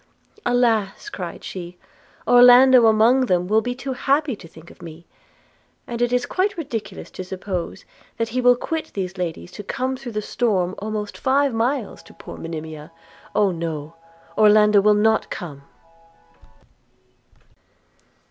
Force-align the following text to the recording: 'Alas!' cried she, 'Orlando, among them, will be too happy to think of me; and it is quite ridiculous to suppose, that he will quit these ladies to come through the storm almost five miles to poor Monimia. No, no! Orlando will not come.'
'Alas!' 0.47 1.09
cried 1.11 1.43
she, 1.43 1.77
'Orlando, 2.27 2.87
among 2.87 3.27
them, 3.27 3.45
will 3.47 3.61
be 3.61 3.75
too 3.75 3.93
happy 3.93 4.35
to 4.35 4.47
think 4.47 4.71
of 4.71 4.81
me; 4.81 5.05
and 5.85 6.01
it 6.01 6.11
is 6.11 6.25
quite 6.25 6.57
ridiculous 6.57 7.11
to 7.11 7.23
suppose, 7.23 7.85
that 8.17 8.29
he 8.29 8.41
will 8.41 8.55
quit 8.55 8.93
these 8.95 9.19
ladies 9.19 9.51
to 9.51 9.63
come 9.63 9.95
through 9.95 10.13
the 10.13 10.19
storm 10.23 10.73
almost 10.79 11.19
five 11.19 11.53
miles 11.53 12.01
to 12.01 12.15
poor 12.15 12.35
Monimia. 12.37 12.91
No, 13.35 13.51
no! 13.51 13.93
Orlando 14.35 14.81
will 14.81 14.95
not 14.95 15.29
come.' 15.29 15.61